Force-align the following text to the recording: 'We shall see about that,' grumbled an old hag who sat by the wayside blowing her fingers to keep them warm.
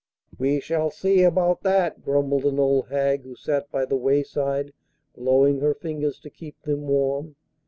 'We 0.39 0.61
shall 0.61 0.89
see 0.89 1.21
about 1.21 1.61
that,' 1.61 2.01
grumbled 2.03 2.43
an 2.47 2.57
old 2.57 2.87
hag 2.87 3.21
who 3.21 3.35
sat 3.35 3.69
by 3.69 3.85
the 3.85 3.95
wayside 3.95 4.73
blowing 5.15 5.59
her 5.59 5.75
fingers 5.75 6.19
to 6.21 6.31
keep 6.31 6.59
them 6.63 6.87
warm. 6.87 7.35